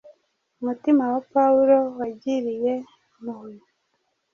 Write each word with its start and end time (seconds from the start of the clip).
Umutima 0.61 1.03
wa 1.11 1.21
Pawulo 1.33 1.77
wagiriye 1.97 2.73
impuhwe 3.13 3.63